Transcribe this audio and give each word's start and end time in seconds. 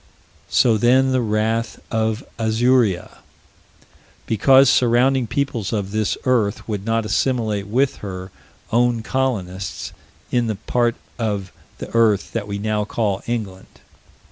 So 0.49 0.77
then 0.77 1.11
the 1.11 1.21
wrath 1.21 1.79
of 1.91 2.25
Azuria 2.39 3.19
Because 4.25 4.67
surrounding 4.67 5.27
peoples 5.27 5.71
of 5.71 5.91
this 5.91 6.17
earth 6.25 6.67
would 6.67 6.85
not 6.87 7.05
assimilate 7.05 7.67
with 7.67 7.97
her 7.97 8.31
own 8.71 9.03
colonists 9.03 9.93
in 10.31 10.47
the 10.47 10.55
part 10.55 10.95
of 11.19 11.51
the 11.77 11.93
earth 11.93 12.31
that 12.33 12.47
we 12.47 12.57
now 12.57 12.83
call 12.83 13.21
England. 13.27 13.81